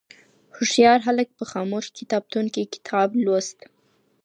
هوښيار 0.55 0.99
هلک 1.07 1.27
په 1.39 1.43
خاموش 1.51 1.85
کتابتون 1.97 2.45
کي 2.53 2.63
کتاب 2.73 3.09
لوست. 3.23 3.59